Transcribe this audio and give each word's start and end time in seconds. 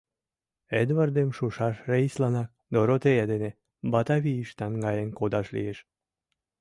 Эдвардым 0.81 1.29
шушаш 1.37 1.75
рейсланак 1.91 2.49
“Доротея” 2.73 3.25
дене 3.31 3.49
Батавийыш 3.91 4.49
наҥгаен 4.59 5.09
кодаш 5.19 5.47
лиеш. 5.55 5.79